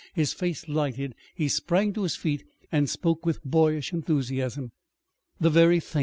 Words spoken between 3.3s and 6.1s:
boyish enthusiasm. "The very thing!